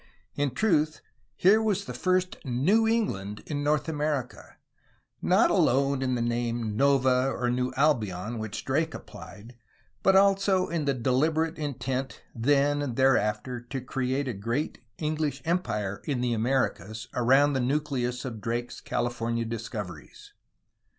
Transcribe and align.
In 0.33 0.55
truth, 0.55 0.99
here 1.35 1.61
was 1.61 1.85
the 1.85 1.93
first 1.93 2.37
"New 2.43 2.87
England*' 2.87 3.43
in 3.45 3.63
North 3.63 3.87
America, 3.87 4.57
not 5.21 5.51
alone 5.51 6.01
in 6.01 6.15
the 6.15 6.23
name 6.23 6.75
"Nova 6.75 7.47
(New) 7.51 7.71
Albion'' 7.77 8.39
which 8.39 8.65
Drake 8.65 8.95
applied, 8.95 9.57
but 10.01 10.15
also 10.15 10.69
in 10.69 10.85
the 10.85 10.95
deliberate 10.95 11.59
intent 11.59 12.23
then 12.33 12.81
and 12.81 12.95
thereafter 12.95 13.59
to 13.59 13.79
create 13.79 14.27
a 14.27 14.33
great 14.33 14.79
English 14.97 15.39
empire 15.45 16.01
in 16.05 16.19
the 16.21 16.33
Americas 16.33 17.07
around 17.13 17.53
the 17.53 17.59
nucleus 17.59 18.25
of 18.25 18.41
Drake's 18.41 18.81
California 18.81 19.45
discoveries. 19.45 20.33